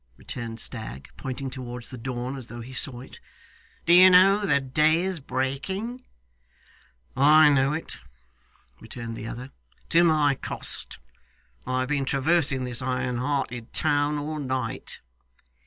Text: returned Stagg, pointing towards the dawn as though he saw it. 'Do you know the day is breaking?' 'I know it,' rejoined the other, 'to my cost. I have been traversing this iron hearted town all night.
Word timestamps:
returned 0.17 0.59
Stagg, 0.59 1.09
pointing 1.15 1.51
towards 1.51 1.91
the 1.91 1.97
dawn 1.99 2.35
as 2.35 2.47
though 2.47 2.61
he 2.61 2.73
saw 2.73 3.01
it. 3.01 3.19
'Do 3.85 3.93
you 3.93 4.09
know 4.09 4.43
the 4.47 4.59
day 4.59 5.03
is 5.03 5.19
breaking?' 5.19 6.01
'I 7.15 7.49
know 7.53 7.73
it,' 7.73 7.99
rejoined 8.79 9.15
the 9.15 9.27
other, 9.27 9.51
'to 9.89 10.03
my 10.03 10.33
cost. 10.33 10.97
I 11.67 11.81
have 11.81 11.89
been 11.89 12.05
traversing 12.05 12.63
this 12.63 12.81
iron 12.81 13.17
hearted 13.17 13.73
town 13.73 14.17
all 14.17 14.39
night. 14.39 15.01